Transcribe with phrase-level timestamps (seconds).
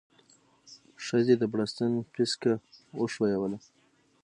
[1.05, 2.53] ښځې د بړستن پيڅکه
[2.99, 3.57] وښويوله.